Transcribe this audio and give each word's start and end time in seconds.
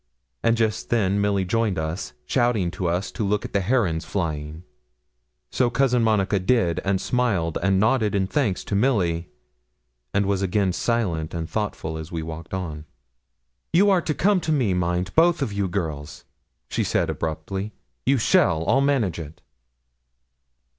And 0.41 0.57
just 0.57 0.89
then 0.89 1.21
Milly 1.21 1.45
joined 1.45 1.77
us, 1.77 2.13
shouting 2.25 2.71
to 2.71 2.87
us 2.87 3.11
to 3.11 3.23
look 3.23 3.45
at 3.45 3.53
the 3.53 3.59
herons 3.61 4.03
flying; 4.03 4.63
so 5.51 5.69
Cousin 5.69 6.01
Monica 6.01 6.39
did, 6.39 6.79
and 6.83 6.99
smiled 6.99 7.59
and 7.61 7.79
nodded 7.79 8.15
in 8.15 8.25
thanks 8.25 8.63
to 8.63 8.75
Milly, 8.75 9.29
and 10.11 10.25
was 10.25 10.41
again 10.41 10.73
silent 10.73 11.35
and 11.35 11.47
thoughtful 11.47 11.99
as 11.99 12.11
we 12.11 12.23
walked 12.23 12.55
on. 12.55 12.85
'You 13.73 13.91
are 13.91 14.01
to 14.01 14.15
come 14.15 14.39
to 14.41 14.51
me, 14.51 14.73
mind, 14.73 15.13
both 15.13 15.43
of 15.43 15.53
you 15.53 15.67
girls,' 15.67 16.25
she 16.67 16.83
said, 16.83 17.11
abruptly; 17.11 17.71
'you 18.03 18.17
shall. 18.17 18.67
I'll 18.67 18.81
manage 18.81 19.19
it.' 19.19 19.39